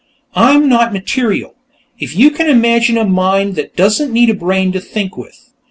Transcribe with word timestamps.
"I'm 0.33 0.67
not 0.67 0.93
material. 0.93 1.53
If 1.99 2.15
you 2.15 2.31
can 2.31 2.49
imagine 2.49 2.97
a 2.97 3.05
mind 3.05 3.53
that 3.53 3.75
doesn't 3.75 4.11
need 4.11 4.31
a 4.31 4.33
brain 4.33 4.71
to 4.71 4.79
think 4.79 5.15
with.... 5.15 5.51